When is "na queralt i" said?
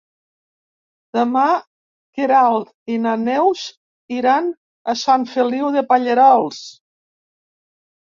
1.49-2.97